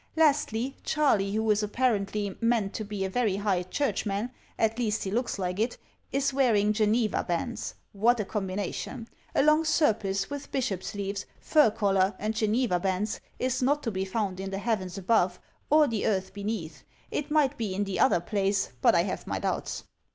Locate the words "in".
14.39-14.49, 17.75-17.83